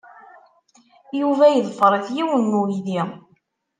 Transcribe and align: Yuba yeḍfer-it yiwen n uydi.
Yuba 1.19 1.45
yeḍfer-it 1.49 2.07
yiwen 2.17 2.43
n 2.51 2.57
uydi. 2.61 2.99